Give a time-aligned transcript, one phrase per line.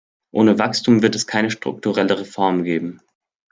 [0.31, 3.01] Ohne Wachstum wird es keine strukturelle Reform geben.